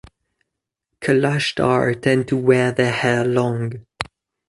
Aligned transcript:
Kalashtar 0.99 2.01
tend 2.01 2.27
to 2.29 2.35
wear 2.35 2.71
their 2.71 2.91
hair 2.91 3.23
long. 3.23 3.85